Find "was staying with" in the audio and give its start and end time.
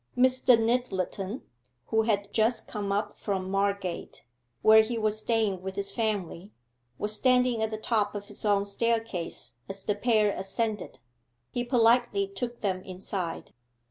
4.97-5.75